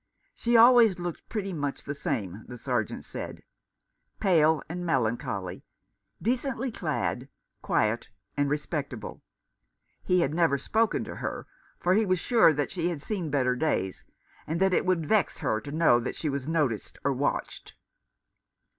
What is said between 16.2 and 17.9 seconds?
was noticed or watched.